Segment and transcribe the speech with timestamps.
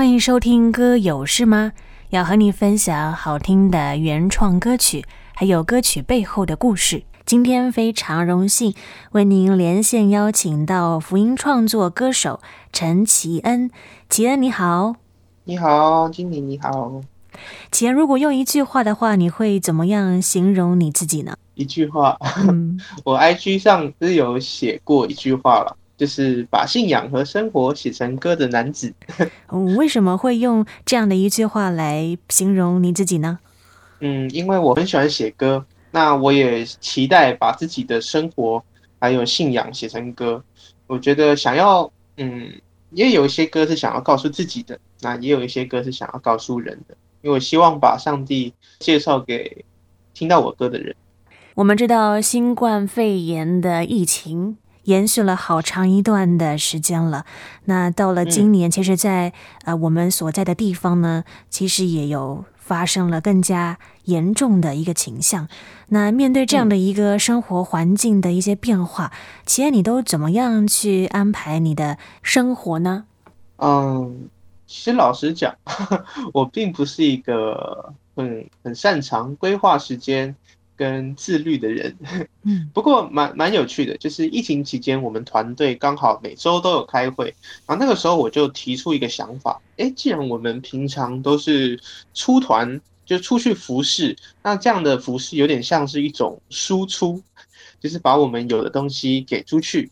[0.00, 1.72] 欢迎收听歌有事吗？
[2.08, 7.02] 要和你分享好听的原创歌曲，还有歌曲背后的故事。
[7.26, 8.72] 今天非常荣幸
[9.12, 12.40] 为您连线邀请到福音创作歌手
[12.72, 13.70] 陈奇恩。
[14.08, 14.94] 奇恩你好，
[15.44, 17.02] 你好，经理你好。
[17.70, 21.36] 奇恩，如果用一句话的话，你会怎么样形容你自己呢？
[21.56, 22.16] 一句话，
[22.48, 28.90] 嗯、 我 IG 上是有写过一句话了，就是把信仰和生活写成歌的男子。
[29.52, 33.38] 嗯、为什么会用这样的一句话来形容你自己呢？
[34.00, 35.62] 嗯，因为我很喜欢写歌。
[35.90, 38.64] 那我也期待把自己的生活
[38.98, 40.42] 还有信仰写成歌。
[40.86, 42.50] 我觉得想要，嗯，
[42.92, 46.96] 也有一些歌是想要告诉自己的，那也有一些歌是想要告诉人的。
[47.20, 49.62] 因为我希望把上帝介绍给
[50.14, 50.96] 听到我歌的人。
[51.56, 57.24] 我们知道新冠肺炎的疫情延续了好长一段的时间了。
[57.64, 59.32] 那到了今年，其实在
[59.64, 62.44] 呃我们所在的地方呢，其实也有。
[62.70, 65.48] 发生了更加严重的一个倾向。
[65.88, 69.10] 那面对这样的一个生活环境的一些变化，
[69.44, 73.06] 企业、嗯，你都怎么样去安排你的生活呢？
[73.56, 74.28] 嗯，
[74.68, 75.52] 其实老实讲，
[76.32, 80.32] 我并不是一个很很擅长规划时间
[80.80, 81.94] 跟自律的人，
[82.44, 87.34] 嗯，不过蛮蛮有趣的，就是疫情期间，我们团队刚好每周都有开会，
[87.66, 91.78] 然后那个时候我就提出一个想法，诶，既然我们平常都是
[92.14, 97.22] 出团就出去服侍，那这样的服侍有点像是一种输出，
[97.78, 99.90] 就是把我们有的东西给出去。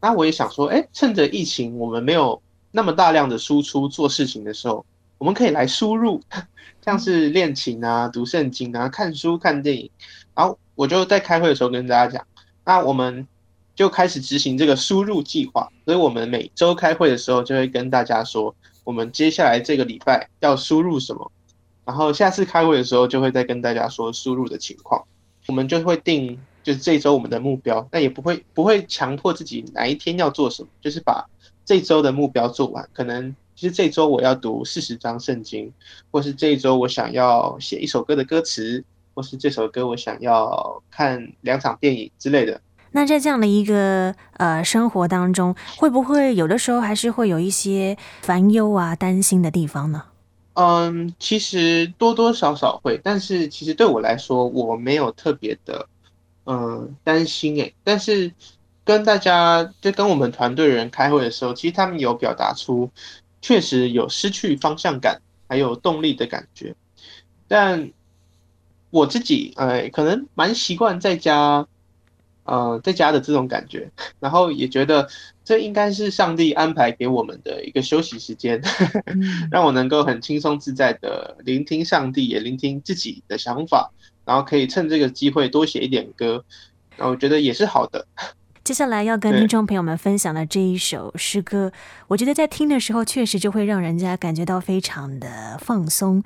[0.00, 4.86] 那我也想说，诶，趁着疫情我们没有那么大量的输出做事情的时候，
[5.18, 6.22] 我们可以来输入，
[6.82, 9.90] 像是练琴啊、读圣经啊、看书、看电影。
[10.34, 12.26] 然后我就在开会的时候跟大家讲，
[12.64, 13.26] 那我们
[13.74, 15.68] 就开始执行这个输入计划。
[15.84, 21.30] 所以我们每周开会的时候就会跟大家说，我们接下来这个礼拜要输入什么。
[21.84, 25.02] 然后下次开会的时候就会再跟大家说输入的情况。
[25.46, 31.26] 我们就会定就是这周我们的目标，但也不会不会强迫自己哪一天要做什么，就是把
[31.64, 32.88] 这周的目标做完。
[32.92, 35.72] 可能其实这周我要读四十章圣经，
[36.12, 38.84] 或是这一周我想要写一首歌的歌词。
[39.14, 42.60] 或是这首歌，我想要看两场电影之类的。
[42.92, 50.02] 那在这样的一个呃生活当中，会不会有的时候还是会有一些烦忧啊、担心的地方呢？
[50.54, 55.86] 嗯，其实多多少少会，但是其实对我来说，我没有特别的
[56.46, 57.72] 嗯担心诶。
[57.84, 58.32] 但是
[58.84, 62.90] 跟大家就跟我们团队人开会的时候，其实他们有表达出
[63.40, 66.74] 确实有失去方向感，还有动力的感觉，
[67.46, 67.88] 但。
[68.90, 71.66] 我自己呃，可能蛮习惯在家，
[72.44, 75.08] 呃，在家的这种感觉，然后也觉得
[75.44, 78.60] 这应该是上帝安排给我们的一个休息时间，
[79.50, 83.90] 让我能够很轻松自在的聆听上帝，也聆听自己的想法，
[84.24, 86.44] 然后可以趁这个机会多写一点歌，
[86.96, 88.06] 然后我觉得也是好的。
[88.62, 91.72] 接下来要跟听众朋友们分享的这一首诗歌，
[92.08, 96.22] 我觉得在听的时候确实就会让人家感觉到非常的放松。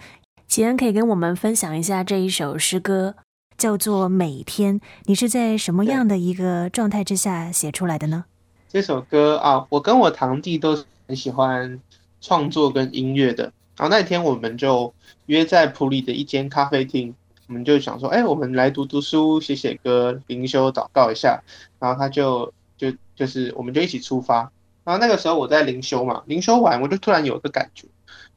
[0.46, 3.16] 奇恩可以跟我们分享一下这一首诗歌，
[3.58, 4.78] 叫做《每天》。
[5.04, 8.24] 你是在什么样的一个状态之下写出来的呢？
[8.68, 10.78] 这首歌啊，我跟我堂弟都
[11.08, 11.80] 很喜欢
[12.20, 13.44] 创作跟音乐的。
[13.76, 14.92] 然后那天我们就
[15.26, 17.12] 约在普里的一间咖啡厅，
[17.48, 21.42] 我们就想说，哎，我们来读读书、写写歌、灵修、祷告一下。
[21.80, 24.52] 然后他就就就是，我们就一起出发。
[24.84, 27.88] 然后那个时候我在灵修嘛，灵修完我就突然有个感觉。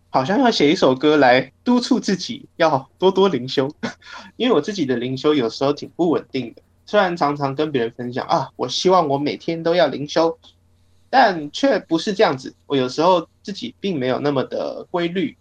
[0.10, 3.70] 好像要写一首歌来督促自己要多多灵修，
[4.38, 6.62] 因为我自己的灵修有时候挺不稳定的。
[6.86, 10.40] 虽然常常跟别人分享啊，我希望我每天都要灵修，
[11.10, 12.56] 但却不是这样子。
[12.66, 15.36] 我有时候自己并没有那么的规律。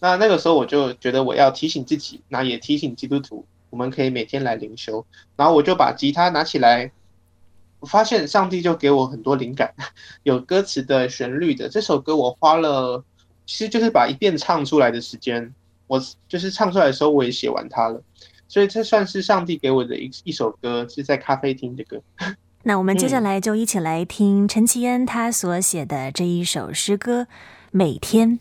[0.00, 5.04] 那那个时候我就觉得我要提醒自己，那也提醒基督徒，我们可以每天来灵修。
[5.36, 6.90] 然后我就把吉他拿起来，
[7.80, 9.74] 我发现上帝就给我很多灵感，
[10.24, 13.04] 有歌词的旋律的这首歌，我花了。
[13.50, 15.52] 其实就是把一遍唱出来的时间，
[15.88, 18.00] 我就是唱出来的时候，我也写完它了，
[18.46, 22.00] 所以这算是上帝给我的一一首歌，是在咖啡厅的歌。
[22.62, 27.22] 那我们接下来就一起来听陈其恩他所写的这一首诗歌
[27.72, 28.38] 《每天》。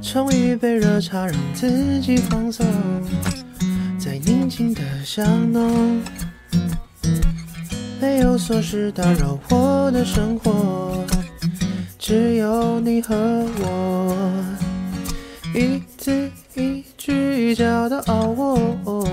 [0.00, 2.64] 冲一杯热茶，让自己放松。
[4.28, 6.02] 宁静的巷弄，
[7.98, 11.02] 没有琐事打扰我的生活，
[11.98, 13.16] 只有你和
[13.62, 14.14] 我，
[15.54, 17.98] 一字一句教导
[18.36, 19.08] 我，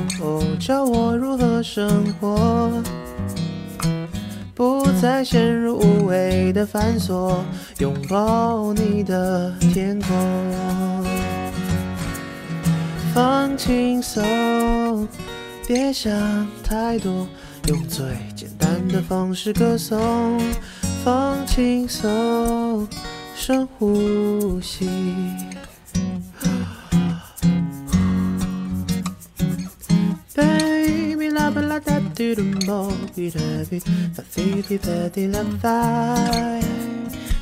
[0.60, 2.70] 教我如何生活，
[4.54, 7.38] 不再陷入无谓的繁琐，
[7.78, 11.15] 拥抱你的天空。
[13.16, 15.08] 放轻松，
[15.66, 16.12] 别想
[16.62, 17.26] 太多，
[17.70, 20.38] 用最简单的方式歌颂。
[21.02, 22.86] 放轻松，
[23.34, 24.90] 深呼吸。
[30.36, 33.40] Baby，啦吧啦哒嘟嘟啵，哔哒
[33.72, 33.82] 哔，
[34.14, 36.16] 发飞飞发滴啦发，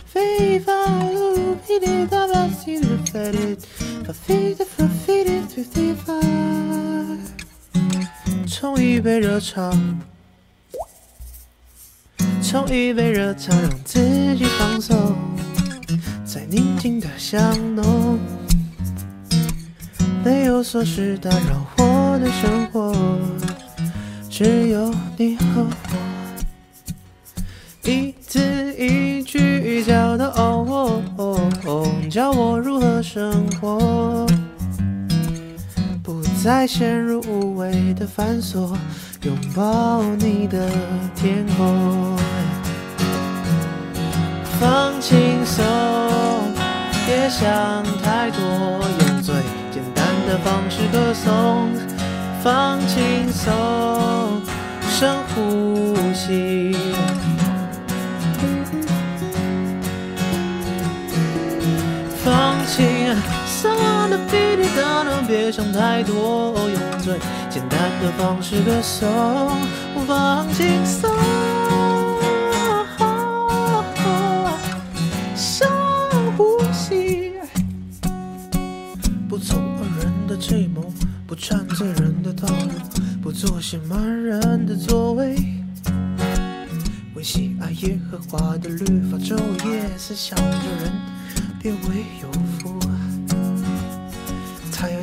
[0.05, 3.57] 飞发噜哔哩哒啦西噜发滴，
[4.05, 5.23] 发飞的发飞
[5.55, 6.11] 的飞飞发，
[8.47, 9.71] 冲一杯热茶，
[12.41, 15.15] 冲一杯热茶，让自己放松，
[16.25, 18.17] 在宁静的巷弄，
[20.25, 22.95] 没有琐事打扰我的生活，
[24.31, 25.97] 只有你和我，
[27.83, 30.99] 一字一句教导我，
[32.09, 34.25] 教我如何生活，
[36.43, 38.75] 再陷入无谓的繁琐，
[39.21, 40.69] 拥抱你的
[41.15, 42.17] 天空。
[44.59, 45.63] 放轻松，
[47.05, 48.41] 别想太多，
[48.99, 49.33] 用最
[49.71, 51.69] 简单的方式歌颂。
[52.43, 54.41] 放轻松，
[54.89, 56.75] 深呼吸。
[65.33, 67.17] 别想太多，用最
[67.49, 69.09] 简单的方式歌颂。
[70.05, 71.09] 放轻松。
[81.25, 82.71] 不缠醉人的套路，
[83.19, 85.35] 不做些蛮人的作为。
[87.15, 89.35] 维系爱耶和华的律法，昼
[89.67, 90.45] 夜思想着
[90.83, 90.91] 人，
[91.59, 92.29] 别为有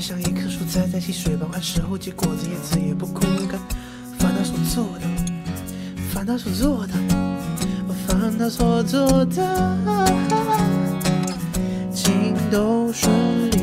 [0.00, 3.61] 像一棵树栽在溪水旁，按时候结果子，叶子也不枯干。
[4.19, 5.06] 凡他所做的，
[6.11, 6.94] 凡他所做的，
[8.06, 10.06] 凡他所做的，
[11.93, 13.61] 尽都顺利。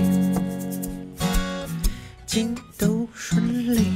[2.28, 3.88] 尽都顺利，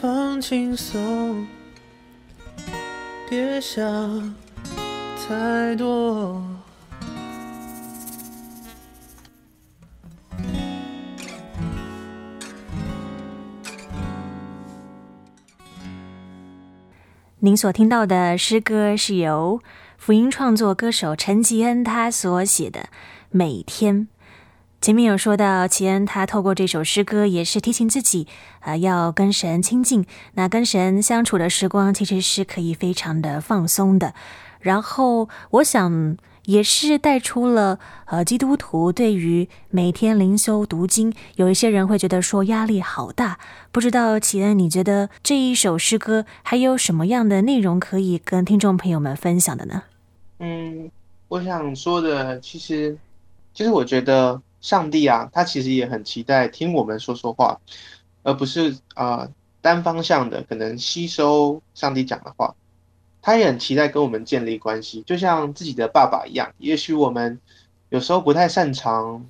[0.00, 1.46] 放轻松，
[3.28, 4.34] 别想
[5.28, 6.42] 太多。
[17.46, 19.60] 您所听到的诗歌是由
[19.98, 22.80] 福音创作歌手陈吉恩他所写的
[23.30, 24.00] 《每天》。
[24.80, 28.26] 前面有说到，吉恩他透过这首诗歌，也是提醒自己，
[28.58, 30.04] 啊、要跟神亲近。
[30.34, 34.12] 那跟神相处的时光，其实是可以非常的放松的。
[34.58, 36.16] 然后，我想
[36.46, 43.38] 也是带出了，呃，基督徒对于每天灵修读经，有一些人会觉得说压力好大。
[43.70, 49.82] 不知道齐恩，你觉得这一首诗歌还有什么样的内容可以跟听众朋友们分享的呢？
[50.38, 50.90] 嗯，
[51.28, 52.96] 我想说的，其实，
[53.54, 54.40] 其实我觉得。
[54.62, 57.56] 上帝啊，他其实也很期待听我们说说话，
[58.24, 62.52] 而不是啊、呃、单方向的可能吸收上帝讲的话。
[63.26, 66.54] 他也很期待跟我们建立关系，就像自己的爸爸一样。
[66.58, 67.40] 也许我们
[67.88, 69.26] 有时候不太擅长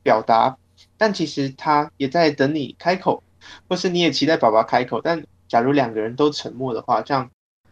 [0.00, 0.56] 表达，
[0.96, 3.20] 但其实他也在等你开口，
[3.68, 5.00] 或是你也期待爸爸开口。
[5.00, 7.28] 但假如两个人都沉默的话，这样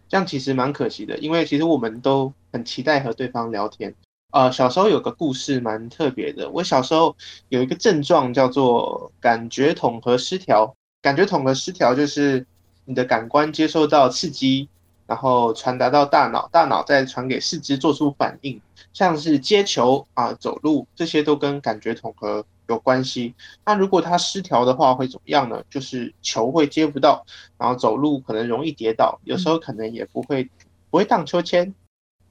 [0.08, 3.94] 这样其实蛮可惜的，因为其实我们都很期待和对方聊天。
[4.32, 6.50] 呃，小时候有个故事蛮特别的。
[6.50, 7.14] 我小时候
[7.48, 10.74] 有一个症状叫做感觉统合失调。
[11.00, 12.44] 感觉统合失调就是
[12.86, 14.68] 你的感官接受到刺激，
[15.10, 18.60] 然后传达到大脑，大脑再传给四肢做出反应，
[18.92, 23.34] 像是接球啊、走路这些都跟感觉统合有关系。
[23.64, 25.64] 那如果它失调的话会怎么样呢？
[25.68, 27.26] 就是球会接不到，
[27.58, 30.48] 然后走路可能容易跌倒，有时候可能也不会
[30.90, 31.74] 不会荡秋千。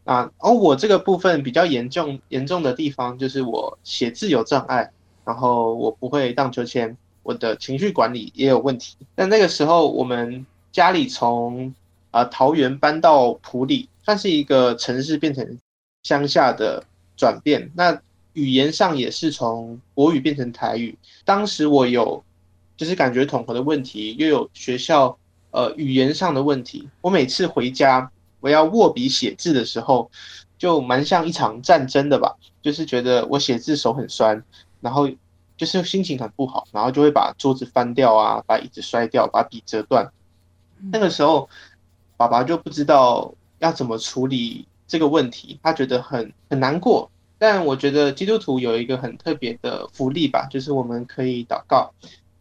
[0.06, 4.90] 啊，而、我这个部分比较严重，严重的地方就是我写字有障碍，
[5.26, 8.96] 然后我不会荡秋千，我的情绪管理也有问题。
[9.16, 11.76] 但那个时候，我们家里从
[12.12, 15.58] 啊、呃、桃园搬到埔里，算是一个城市变成
[16.04, 16.84] 乡下的
[17.18, 17.72] 转变。
[17.76, 18.02] 那
[18.34, 20.98] 语言上也是从国语变成台语。
[21.26, 22.24] 当时我有
[22.78, 25.18] 就是感觉统合的问题，又有学校
[25.52, 26.88] 呃语言上的问题。
[27.02, 28.12] 我每次回家。
[28.42, 30.10] 我要握笔写字的时候，
[30.58, 34.42] 就蛮像一场战争的吧，就是觉得我写字手很酸，
[34.80, 35.10] 然后
[35.58, 40.10] 就是心情很不好，然后就会把桌子翻掉啊，把椅子摔掉，把笔折断。
[40.90, 41.50] 那个时候，
[42.20, 47.10] 爸爸就不知道要怎么处理这个问题，他觉得很很难过。
[47.38, 51.94] 但我觉得基督徒有一个很特别的福利吧，就是我们可以祷告。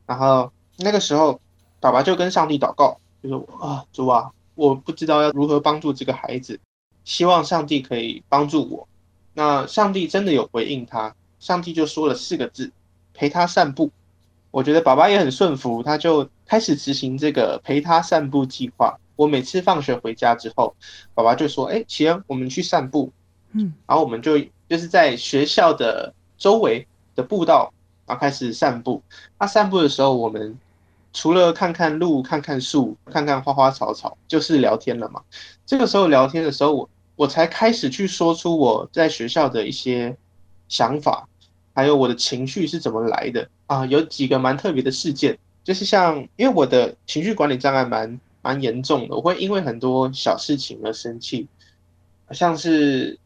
[0.04, 1.40] 然后那个时候，
[1.78, 6.58] 爸爸就跟上帝祷告，就说：“啊，主啊，我不知道要如何帮助这个孩子，
[7.04, 8.88] 希望上帝可以帮助我。”
[9.32, 12.72] 那上帝真的有回应他，上帝就说了四个字
[13.14, 13.92] ：“陪他散步。”
[14.50, 18.98] 我觉得爸爸也很顺服，他就开始执行这个陪他散步计划。
[19.18, 20.74] 我每次放学回家之后，
[21.12, 23.12] 爸爸就说：“哎，启恩，我们去散步。”
[23.52, 27.72] 嗯，然后我们就就是在学校的周围的步道，
[28.06, 29.02] 然后开始散步。
[29.38, 30.56] 那散步的时候，我们
[31.12, 35.20] 除了看看路、看看树、看看花花草草，就是聊天了嘛。
[35.66, 36.88] 这个时候聊天的时候，我。
[37.18, 40.16] 我才开始去说出我在学校的一些
[40.68, 41.26] 想法，
[41.74, 43.84] 还有我的情绪是怎么来的啊？
[43.86, 51.46] 有几个蛮特别的事件，就是像因为我的情绪管理障碍蛮蛮严重的，我会因为很多小事情而生气，
[52.30, 53.18] 像是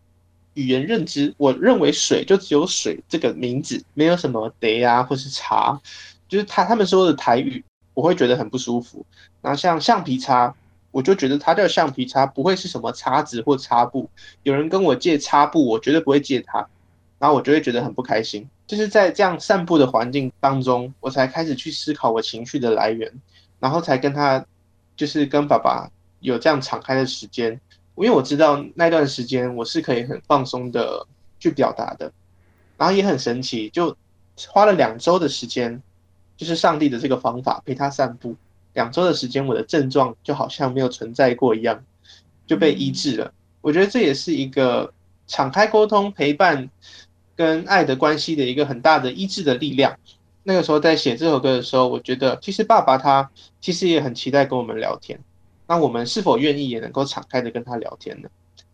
[0.54, 5.81] 语言认知，我认为水就只有水这个名字，没有什么得啊或是茶，
[6.28, 7.64] 就是他他们说的台语，
[7.95, 9.04] 我会觉得很不舒服。
[9.40, 10.54] 然后像橡皮擦。
[10.92, 14.11] 我就觉得它叫橡皮擦，不会是什么擦子或擦布。
[14.42, 16.69] 有人跟我借擦布，我绝对不会借他，
[17.19, 18.47] 然后我就会觉得很不开心。
[18.66, 23.11] 就是在这样散步的环境当中，我才开始去思考我情绪的来源，
[23.59, 24.45] 然后才跟他，
[24.96, 27.61] 就是跟爸爸有这样敞开的时间。
[27.94, 31.06] 因为我知道那段时间我是可以很放松的
[31.38, 32.11] 去表达的，
[32.78, 33.94] 然后也很神奇，就
[34.49, 35.80] 花了两周的时间，
[36.37, 38.34] 就是上帝的这个方法陪他散步。
[38.72, 41.84] 两周的时间，我的症状就好像没有存在过一样，
[42.46, 43.30] 就被医治了。
[43.61, 44.92] 我觉得这也是一个
[45.26, 46.70] 敞开沟通、陪伴
[47.37, 49.94] 跟爱的关系的一个很大的医治的力量。
[50.44, 53.30] 那个时候在写这首歌的时候，我觉得其实爸爸他
[53.61, 55.18] 其实也很期待跟我们聊天。
[55.66, 58.28] 那我们是否愿意也能够敞开的跟他聊天呢？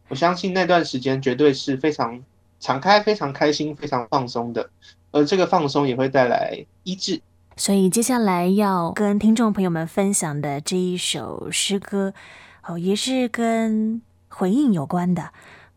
[0.08, 2.22] 我相信那段时间绝对是非常
[2.58, 4.70] 敞开、非常开心、非常放松的，
[5.10, 7.20] 而这个放松也会带来医治。
[7.56, 12.14] 所以接下来要跟听众朋友们分享的这一首诗歌，
[12.66, 15.30] 哦，也是跟回应有关的。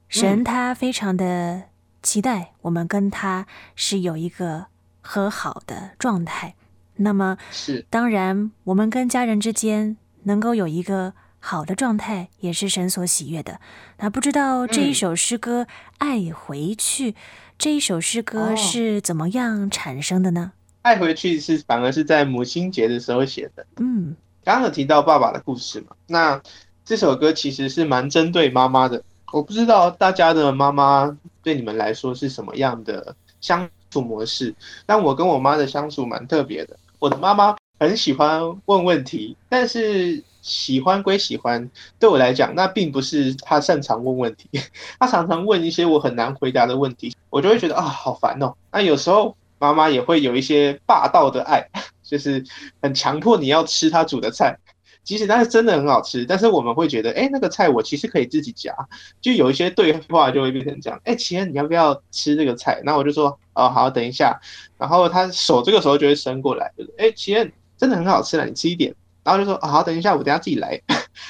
[0.08, 1.64] 神他非常的
[2.02, 3.46] 期待我们跟他
[3.76, 4.68] 是有一个
[5.02, 6.56] 和好的状态。
[6.96, 13.60] 那么，是当然，我们跟家人之间能够有一个好的状态，也是神所喜悦的。
[14.00, 15.64] 那不知道这一首诗歌
[15.98, 17.12] 《爱回去》，
[17.58, 20.52] 这一首诗歌是怎么样产生的呢？
[20.84, 23.66] 爱回去是反而是在母亲节的时候写的。
[23.78, 26.40] 嗯，刚刚有提到爸爸的故事嘛，那
[26.84, 29.04] 这首歌其实是蛮针对妈妈的。
[29.32, 34.56] 我不知道大家的妈妈对你们来说是什么样的相处模式，
[34.88, 36.76] 但我跟我妈的相处蛮特别的。
[36.98, 41.70] 我的妈妈很喜欢问问题，但是喜欢归喜欢，
[42.00, 44.50] 对我来讲，那并不是她擅长问问题。
[45.00, 48.56] 她常常问一些我很难回答的问题，我就会觉得啊，好烦哦。
[48.72, 49.36] 那有时候。
[49.62, 51.64] 妈妈也会有一些霸道的爱，
[52.02, 52.44] 就是
[52.82, 54.58] 很强迫你要吃她煮的菜，
[55.04, 58.74] 即使它是真的很好吃，但是我们会觉得，哎，那个菜我其实可以自己夹，
[59.20, 62.82] 就有一些对话就会变成这样，哎，启恩你要不要吃这个菜？
[62.84, 64.40] 那我就说，哦，好，等一下，
[64.78, 68.94] 然后他手这个时候就会伸过来，就是，哎，启恩真的很好吃了，你吃一点，
[69.24, 70.80] 然后就说，哦，好，等一下，我等下自己来，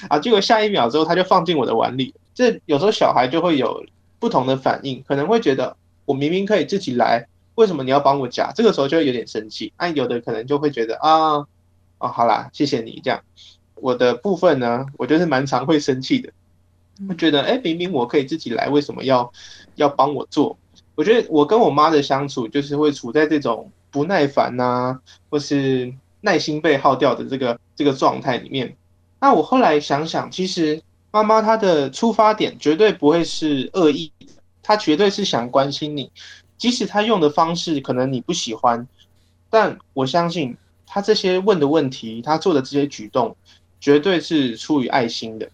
[0.09, 3.83] 啊，结果下一秒之后他就放进我的碗里，这有时候小孩就会有
[4.19, 5.75] 不同的反应，可能会觉得
[6.05, 7.27] 我明明可以自己来。
[7.55, 8.51] 为什么你要帮我夹？
[8.55, 9.73] 这个时候就会有点生气。
[9.77, 11.45] 那有的可能就会觉得啊，
[11.99, 13.21] 哦，好啦，谢谢你这样。
[13.81, 16.31] 我的部分呢，我就是蛮常会生气的。
[17.09, 19.31] 会觉得，哎，明明我可以自己来，为什么要
[19.75, 20.55] 要帮我做？
[20.93, 28.75] 我觉得我跟我妈的相处，就是会处在这种不耐烦呐，或是耐心被耗掉的这个这个状态里面。
[29.19, 34.27] 那我后来想想，其实妈妈她的出发点绝对不会是恶意的，
[34.61, 36.11] 她绝对是想关心你。
[36.57, 38.87] 即使她用的方式可能你不喜欢，
[39.49, 43.35] 但我相信她这些问的问题，她做的这些举动，
[43.81, 45.45] 绝对是出于爱心的。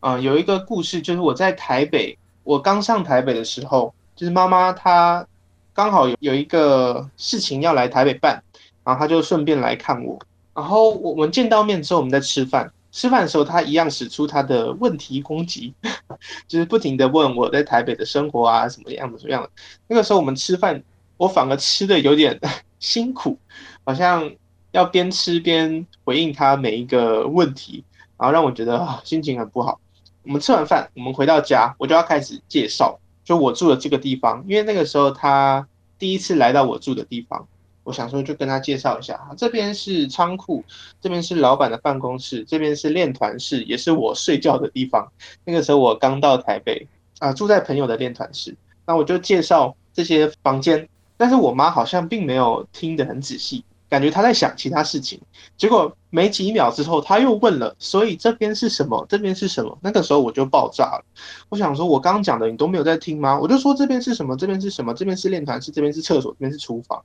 [0.00, 5.24] 啊、呃，有一个故事，就是我在台北，我刚上台北的时候，就是妈妈她
[5.72, 8.42] 刚好有有一个事情要来台北办，
[8.82, 10.18] 然后她就顺便来看我，
[10.54, 12.72] 然后我们见到面之后，我们在吃饭。
[12.92, 15.74] 吃饭的时候，她一样使出她的问题攻击，
[16.48, 19.50] 就是不停的问我在台北的生活啊，什么样的什么样的。
[19.86, 20.82] 那个时候我们吃饭，
[21.18, 22.40] 我反而吃的有点
[22.80, 23.38] 辛苦，
[23.84, 24.32] 好像
[24.76, 27.82] 要边吃边回应他每一个问题，
[28.18, 29.80] 然后让我觉得心情很不好。
[30.22, 35.66] 我们吃完饭，我们回到家，我就要开始介绍，就我住的这个地方，因为那个时候他
[35.98, 37.48] 第一次来到我住的地方，
[37.84, 40.62] 我想说就跟他介绍一下，这边是仓库，
[41.00, 45.10] 这边是老板的办公室，这边是练团室，也是我睡觉的地方。
[45.46, 46.86] 那个时候我刚到台北
[47.20, 48.54] 啊，住在朋友的练团室，
[48.84, 53.64] 那我就介绍这些房间，但是我妈好像并没有听得很仔细。
[53.88, 55.20] 感觉他在想其他事情，
[55.56, 59.06] 结果没几秒之后他又问了，所以这边是什么？
[59.08, 59.78] 这边是什么？
[59.80, 61.04] 那个时候我就爆炸了，
[61.50, 63.38] 我想说，我刚刚讲的你都没有在听吗？
[63.38, 64.36] 我就说这边是什么？
[64.36, 64.92] 这边是什么？
[64.92, 67.00] 这边是练团室，这边是厕所，这边是厨房。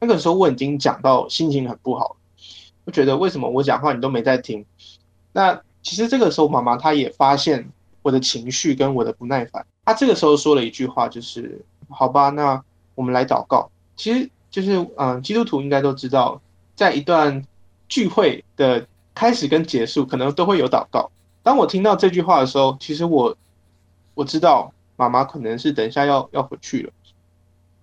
[0.00, 2.16] 那个时候我已经讲到心情很不好，
[2.84, 4.66] 我觉得为什么我讲话你都没在听？
[5.32, 7.70] 那其实这个时候妈妈她也发现
[8.02, 12.60] 我的情绪跟我的不耐烦，她这个时候说了一句话，就是好吧，那
[12.96, 13.70] 我们来祷告。
[13.94, 14.28] 其实。
[14.54, 16.40] 就是嗯，基督徒应该都知道，
[16.76, 17.44] 在一段
[17.88, 21.10] 聚会的开始跟结束，可能都会有祷告。
[21.42, 23.36] 当我听到这句话的时候，其实我
[24.14, 26.92] 我知道妈妈可能是等一下要要回去了。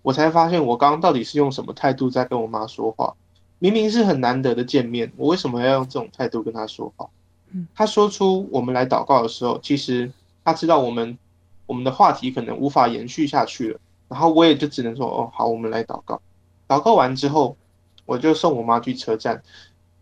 [0.01, 3.13] 我才发现我刚刚到底是用什么态度在跟我妈说话。
[3.59, 7.05] 明明是很难得的见面，我为什么要用这种态度跟她说话？
[7.75, 10.09] 她说出我们来祷告的时候，其实
[10.45, 11.17] 她知道我们
[11.65, 13.79] 我们的话题可能无法延续下去了。
[14.07, 16.21] 然后我也就只能说哦，好，我们来祷告。
[16.71, 17.57] 祷告完之后，
[18.05, 19.43] 我就送我妈去车站，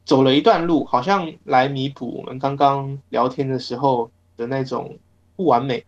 [0.05, 4.99] 走了一段路，好像来弥补我们刚刚聊天的时候的那种
[5.35, 5.83] 不完美。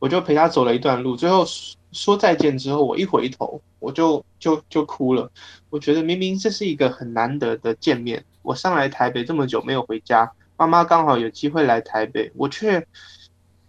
[0.00, 1.44] 我就陪她走了一段路，最后
[1.92, 5.30] 说再见之后，我一回头，我就就就哭了。
[5.70, 12.84] 我觉得明明这是一个很难得的见面，我上来台北这么久没有回家，妈妈刚好有机会来台北，我却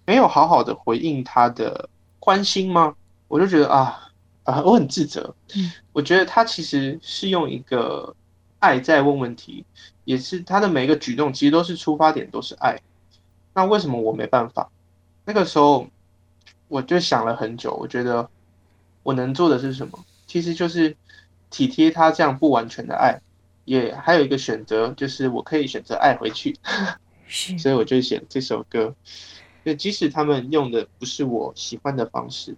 [0.08, 1.88] 没有好好的回应她的
[2.20, 2.96] 关心吗？
[3.27, 4.09] 我就觉得啊。
[4.50, 5.36] 啊，我很自责。
[5.56, 8.15] 嗯，我觉得他其实是用一个
[8.60, 9.63] 爱在问问题，
[10.06, 12.79] 也是他的每一个举动，其实都是出发点都是爱。
[13.53, 14.70] 那为什么我没办法？
[15.25, 15.88] 那个时候
[16.68, 18.29] 我就想了很久，我觉得
[19.03, 20.03] 我能做的是什么？
[20.25, 20.96] 其实就是
[21.50, 23.20] 体贴他这样不完全的爱，
[23.65, 26.58] 也还有一个选择，就是我可以选择爱回去。
[27.27, 28.95] 是，所以我就写这首歌。
[29.65, 32.56] 就即使他们用的不是我喜欢的方式。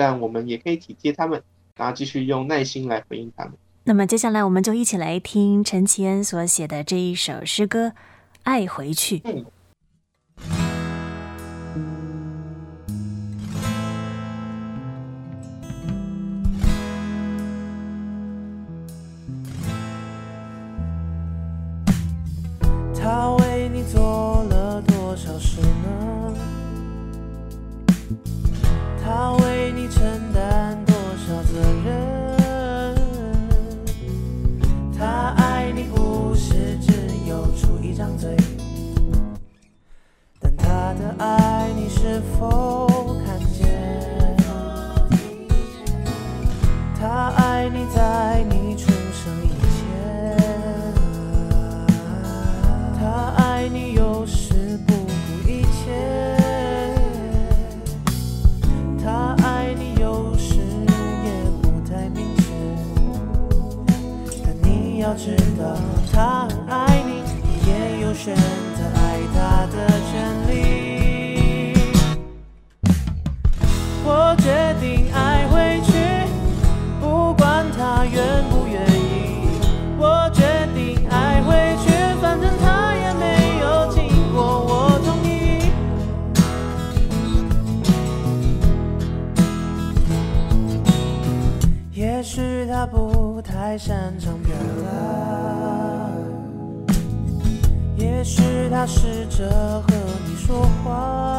[0.00, 1.42] 但我们也可以体贴他们，
[1.76, 3.52] 然后继续用耐心来回应他们。
[3.84, 7.88] 那么接下来，我们就一起来听陈其恩所写的这一首诗歌
[8.44, 9.18] 《爱回去》。
[9.26, 9.44] 嗯
[94.22, 94.54] 常表
[94.84, 94.90] 达，
[97.96, 99.48] 也许他试着
[99.80, 99.94] 和
[100.26, 101.38] 你说话，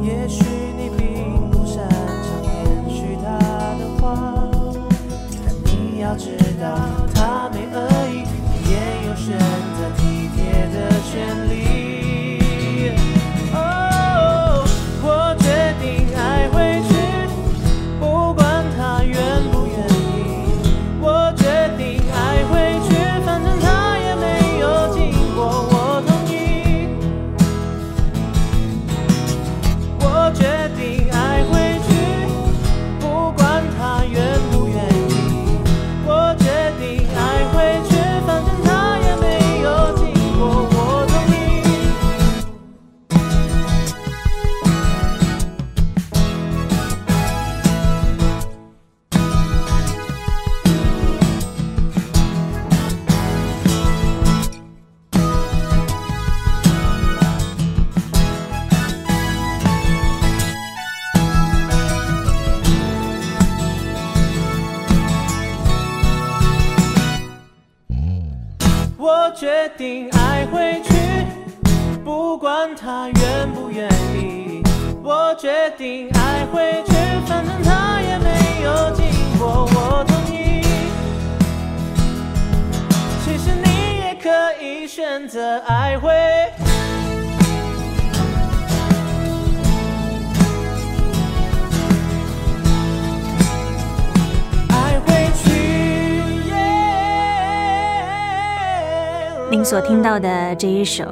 [0.00, 0.44] 也许
[0.78, 3.36] 你并不擅长延续他
[3.80, 4.48] 的话，
[5.44, 6.78] 但你要知道
[7.12, 7.76] 他没恶
[8.08, 8.74] 意，你也
[9.08, 10.76] 有选择体贴的
[11.10, 11.81] 权利。
[73.42, 74.62] 愿不愿意。
[75.02, 76.92] 我决定爱回去，
[77.26, 79.04] 反正他也没有经
[79.36, 80.62] 过我同意。
[83.24, 84.30] 其实你也可
[84.62, 86.12] 以选择爱回。
[99.50, 101.04] 您所听到的这一首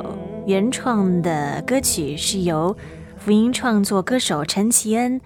[0.51, 2.77] 原创的歌曲，是由
[3.17, 5.21] 福音创作歌手陈綺恩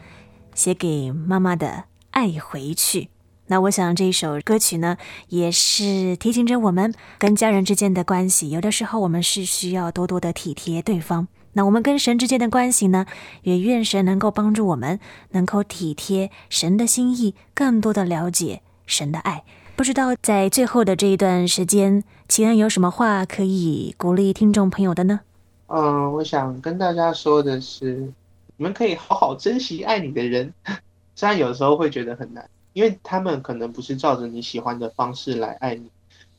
[0.54, 1.66] 写给妈妈的
[2.10, 3.00] 《爱回去》。
[3.46, 11.26] 那我想这一首歌曲呢，也是提醒着我们跟家人之间的关系，有的时候我们是需要多多的体贴对方。
[11.54, 13.06] 那我们跟神之间的关系呢，
[13.44, 19.44] 也愿神能够帮助我们，能够体贴神的心意，更多的了解神的爱。
[19.76, 25.20] 不知道在最后的这一段时间，綺恩有什么话可以鼓励听众朋友的呢？
[25.66, 28.12] 嗯，我想跟大家说的是，
[28.56, 30.54] 你们可以好好珍惜爱你的人，
[31.16, 35.90] 虽然有时候会觉得很难，因为他们可能不是照着你喜欢的方式来爱你，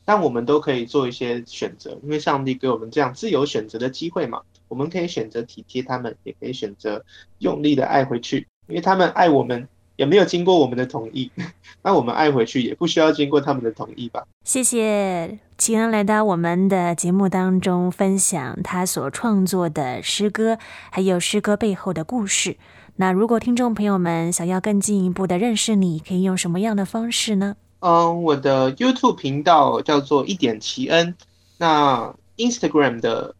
[0.06, 7.04] 但我们都可以做一些选择，因为上帝给我们这样自由选择的机会嘛，我们可以选择体贴他们，也可以选择
[7.40, 9.68] 用力的爱回去，因为他们爱我们。
[9.96, 11.30] 也没有经过我们的同意，
[11.82, 14.24] 那我们爱回去也不需要经过他们的同意吧？
[14.44, 20.58] 谢谢齐恩来到我们的节目当中，分享他所创作的诗歌，
[20.90, 22.56] 还有诗歌背后的故事。
[22.96, 27.56] 那如果听众朋友们想要更进一步的认识你，可以用什么样的方式呢？
[27.80, 31.14] 嗯，我的 YouTube 频道叫做一点奇恩，
[31.58, 33.34] 那 Instagram 的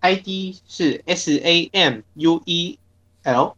[0.00, 2.78] ID 是 S A M U E
[3.24, 3.56] L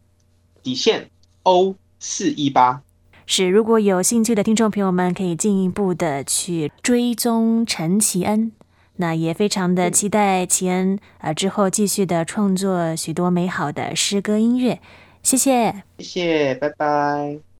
[0.63, 1.09] 底线
[1.43, 1.75] O。
[2.01, 2.81] 四一八
[3.25, 8.51] 是，如果有兴趣的听众朋友们，可以进一步的去追踪陈绮恩。
[8.97, 14.79] 那也非常的期待奇恩呃之后继续的创作许多美好的诗歌音乐。
[15.23, 17.41] 谢谢，谢谢，拜拜。